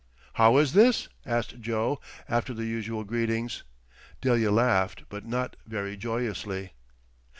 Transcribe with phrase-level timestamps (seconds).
[0.33, 3.61] "How is this?" asked Joe after the usual greetings.
[4.19, 6.71] Delia laughed, but not very joyously.